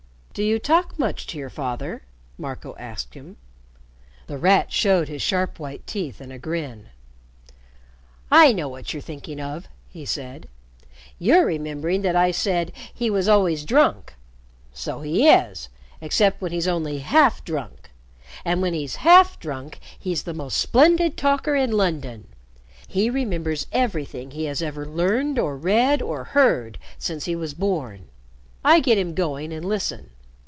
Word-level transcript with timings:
"Do 0.33 0.43
you 0.43 0.59
talk 0.59 0.97
much 0.97 1.27
to 1.27 1.37
your 1.37 1.49
father?" 1.49 2.03
Marco 2.37 2.73
asked 2.79 3.15
him. 3.15 3.35
The 4.27 4.37
Rat 4.37 4.71
showed 4.71 5.09
his 5.09 5.21
sharp 5.21 5.59
white 5.59 5.85
teeth 5.85 6.21
in 6.21 6.31
a 6.31 6.39
grin. 6.39 6.85
"I 8.31 8.53
know 8.53 8.69
what 8.69 8.93
you're 8.93 9.01
thinking 9.01 9.41
of," 9.41 9.67
he 9.89 10.05
said. 10.05 10.47
"You're 11.19 11.45
remembering 11.45 12.01
that 12.03 12.15
I 12.15 12.31
said 12.31 12.71
he 12.93 13.09
was 13.09 13.27
always 13.27 13.65
drunk. 13.65 14.13
So 14.71 15.01
he 15.01 15.27
is, 15.27 15.67
except 15.99 16.41
when 16.41 16.53
he's 16.53 16.65
only 16.67 16.99
half 16.99 17.43
drunk. 17.43 17.91
And 18.45 18.61
when 18.61 18.73
he's 18.73 18.95
half 19.03 19.37
drunk, 19.37 19.79
he's 19.99 20.23
the 20.23 20.33
most 20.33 20.55
splendid 20.55 21.17
talker 21.17 21.55
in 21.55 21.73
London. 21.73 22.29
He 22.87 23.09
remembers 23.09 23.67
everything 23.73 24.31
he 24.31 24.45
has 24.45 24.61
ever 24.61 24.85
learned 24.85 25.37
or 25.37 25.57
read 25.57 26.01
or 26.01 26.23
heard 26.23 26.77
since 26.97 27.25
he 27.25 27.35
was 27.35 27.53
born. 27.53 28.07
I 28.63 28.79
get 28.79 28.97
him 28.97 29.13
going 29.13 29.51
and 29.51 29.65
listen. 29.65 30.11